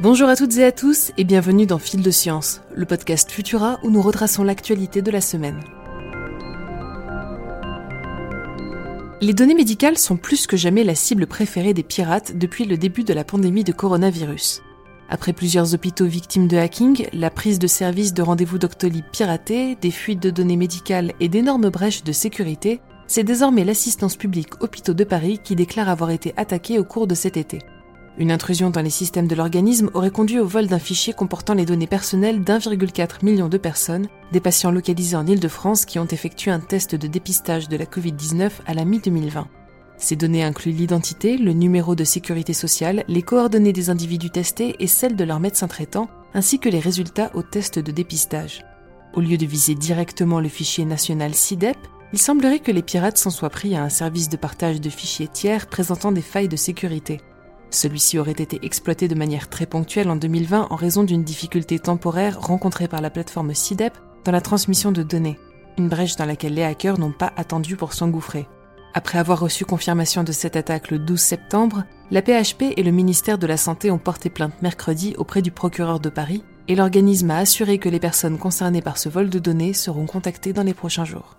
[0.00, 3.80] Bonjour à toutes et à tous et bienvenue dans Fil de Science, le podcast Futura
[3.82, 5.58] où nous retraçons l'actualité de la semaine.
[9.20, 13.02] Les données médicales sont plus que jamais la cible préférée des pirates depuis le début
[13.02, 14.62] de la pandémie de coronavirus.
[15.08, 19.90] Après plusieurs hôpitaux victimes de hacking, la prise de service de rendez-vous Doctolib piraté, des
[19.90, 25.02] fuites de données médicales et d'énormes brèches de sécurité, c'est désormais l'assistance publique Hôpitaux de
[25.02, 27.58] Paris qui déclare avoir été attaquée au cours de cet été.
[28.18, 31.64] Une intrusion dans les systèmes de l'organisme aurait conduit au vol d'un fichier comportant les
[31.64, 36.58] données personnelles d'1,4 million de personnes, des patients localisés en Île-de-France qui ont effectué un
[36.58, 39.44] test de dépistage de la Covid-19 à la mi-2020.
[39.98, 44.88] Ces données incluent l'identité, le numéro de sécurité sociale, les coordonnées des individus testés et
[44.88, 48.64] celles de leur médecin traitant, ainsi que les résultats au test de dépistage.
[49.14, 51.78] Au lieu de viser directement le fichier national CIDEP,
[52.12, 55.28] il semblerait que les pirates s'en soient pris à un service de partage de fichiers
[55.28, 57.20] tiers présentant des failles de sécurité.
[57.70, 62.40] Celui-ci aurait été exploité de manière très ponctuelle en 2020 en raison d'une difficulté temporaire
[62.40, 63.92] rencontrée par la plateforme CIDEP
[64.24, 65.38] dans la transmission de données,
[65.76, 68.46] une brèche dans laquelle les hackers n'ont pas attendu pour s'engouffrer.
[68.94, 73.38] Après avoir reçu confirmation de cette attaque le 12 septembre, la PHP et le ministère
[73.38, 77.38] de la Santé ont porté plainte mercredi auprès du procureur de Paris et l'organisme a
[77.38, 81.04] assuré que les personnes concernées par ce vol de données seront contactées dans les prochains
[81.04, 81.36] jours.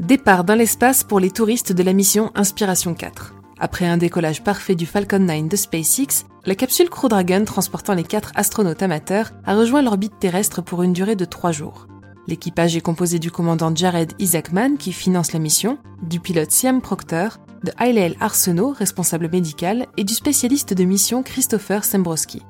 [0.00, 3.34] Départ dans l'espace pour les touristes de la mission Inspiration 4.
[3.58, 8.04] Après un décollage parfait du Falcon 9 de SpaceX, la capsule Crew Dragon transportant les
[8.04, 11.88] quatre astronautes amateurs a rejoint l'orbite terrestre pour une durée de trois jours.
[12.28, 17.38] L'équipage est composé du commandant Jared Isaacman qui finance la mission, du pilote Siam Proctor,
[17.64, 22.42] de Hylel Arsenault, responsable médical, et du spécialiste de mission Christopher Sembrowski.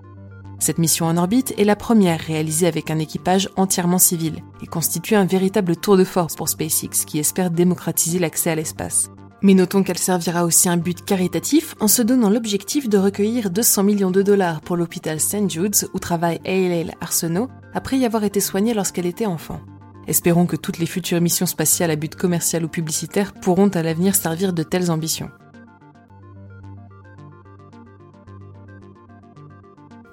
[0.58, 5.14] Cette mission en orbite est la première réalisée avec un équipage entièrement civil et constitue
[5.14, 9.10] un véritable tour de force pour SpaceX qui espère démocratiser l'accès à l'espace.
[9.40, 13.84] Mais notons qu'elle servira aussi un but caritatif en se donnant l'objectif de recueillir 200
[13.84, 15.48] millions de dollars pour l'hôpital St.
[15.48, 19.60] Jude's où travaille Hale Arsenault après y avoir été soignée lorsqu'elle était enfant.
[20.08, 24.16] Espérons que toutes les futures missions spatiales à but commercial ou publicitaire pourront à l'avenir
[24.16, 25.30] servir de telles ambitions.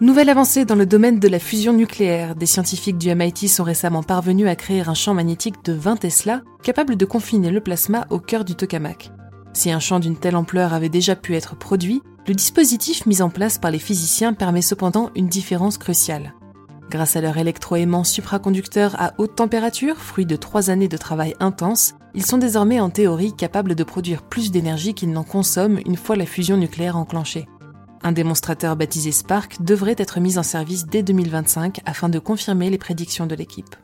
[0.02, 2.36] Nouvelle avancée dans le domaine de la fusion nucléaire.
[2.36, 6.42] Des scientifiques du MIT sont récemment parvenus à créer un champ magnétique de 20 Tesla
[6.62, 9.12] capable de confiner le plasma au cœur du tokamak.
[9.54, 13.30] Si un champ d'une telle ampleur avait déjà pu être produit, le dispositif mis en
[13.30, 16.34] place par les physiciens permet cependant une différence cruciale.
[16.90, 21.96] Grâce à leur électroaimant supraconducteur à haute température, fruit de trois années de travail intense,
[22.14, 26.18] ils sont désormais en théorie capables de produire plus d'énergie qu'ils n'en consomment une fois
[26.18, 27.48] la fusion nucléaire enclenchée.
[28.06, 32.78] Un démonstrateur baptisé Spark devrait être mis en service dès 2025 afin de confirmer les
[32.78, 33.76] prédictions de l'équipe.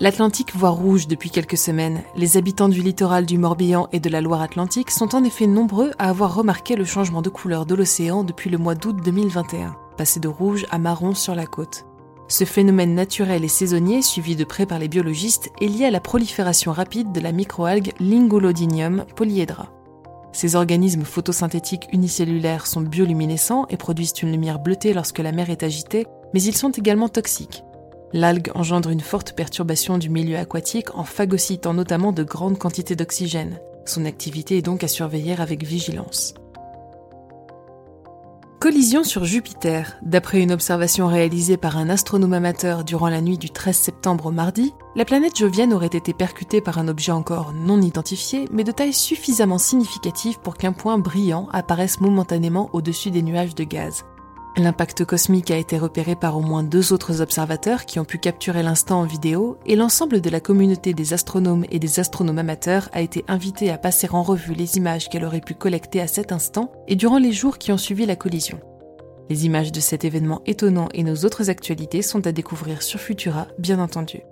[0.00, 2.02] L'Atlantique voit rouge depuis quelques semaines.
[2.16, 6.08] Les habitants du littoral du Morbihan et de la Loire-Atlantique sont en effet nombreux à
[6.08, 10.26] avoir remarqué le changement de couleur de l'océan depuis le mois d'août 2021, passé de
[10.26, 11.87] rouge à marron sur la côte.
[12.30, 15.98] Ce phénomène naturel et saisonnier, suivi de près par les biologistes, est lié à la
[15.98, 19.72] prolifération rapide de la microalgue Lingolodinium polyhedra.
[20.32, 25.62] Ces organismes photosynthétiques unicellulaires sont bioluminescents et produisent une lumière bleutée lorsque la mer est
[25.62, 27.64] agitée, mais ils sont également toxiques.
[28.12, 33.58] L'algue engendre une forte perturbation du milieu aquatique en phagocytant notamment de grandes quantités d'oxygène.
[33.86, 36.34] Son activité est donc à surveiller avec vigilance.
[38.60, 39.96] Collision sur Jupiter.
[40.02, 44.30] D'après une observation réalisée par un astronome amateur durant la nuit du 13 septembre au
[44.32, 48.72] mardi, la planète jovienne aurait été percutée par un objet encore non identifié, mais de
[48.72, 54.04] taille suffisamment significative pour qu'un point brillant apparaisse momentanément au-dessus des nuages de gaz.
[54.56, 58.62] L'impact cosmique a été repéré par au moins deux autres observateurs qui ont pu capturer
[58.62, 63.00] l'instant en vidéo et l'ensemble de la communauté des astronomes et des astronomes amateurs a
[63.00, 66.72] été invité à passer en revue les images qu'elle aurait pu collecter à cet instant
[66.88, 68.58] et durant les jours qui ont suivi la collision.
[69.30, 73.46] Les images de cet événement étonnant et nos autres actualités sont à découvrir sur Futura,
[73.58, 74.22] bien entendu.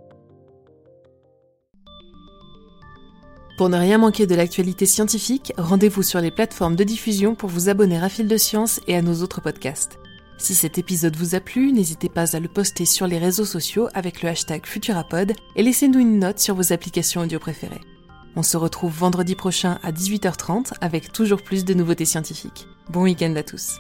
[3.59, 7.69] Pour ne rien manquer de l'actualité scientifique, rendez-vous sur les plateformes de diffusion pour vous
[7.69, 9.99] abonner à Fil de Science et à nos autres podcasts.
[10.39, 13.89] Si cet épisode vous a plu, n'hésitez pas à le poster sur les réseaux sociaux
[13.95, 17.81] avec le hashtag Futurapod et laissez-nous une note sur vos applications audio préférées.
[18.37, 22.67] On se retrouve vendredi prochain à 18h30 avec toujours plus de nouveautés scientifiques.
[22.91, 23.79] Bon week-end à tous.